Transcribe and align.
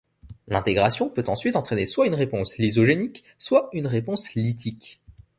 L'intégration 0.47 1.11
peut 1.11 1.23
ensuite 1.27 1.55
entraîner 1.55 1.85
soit 1.85 2.07
une 2.07 2.15
réponse 2.15 2.57
lysogénique, 2.57 3.23
soit 3.37 3.69
une 3.71 3.85
réponse 3.85 4.33
lytique. 4.33 4.99